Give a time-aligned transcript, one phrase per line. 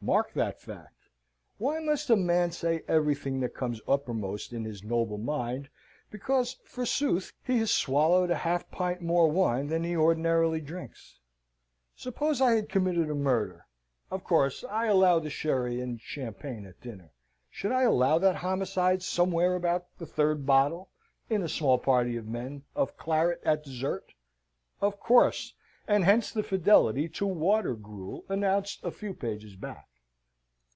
[0.00, 1.08] Mark that fact.
[1.58, 5.68] Why must a man say everything that comes uppermost in his noble mind,
[6.08, 11.18] because, forsooth, he has swallowed a half pint more wine than he ordinarily drinks?
[11.96, 13.66] Suppose I had committed a murder
[14.08, 17.10] (of course I allow the sherry, and champagne at dinner),
[17.50, 20.90] should I announce that homicide somewhere about the third bottle
[21.28, 24.12] (in a small party of men) of claret at dessert?
[24.80, 25.54] Of course:
[25.88, 29.86] and hence the fidelity to water gruel announced a few pages back.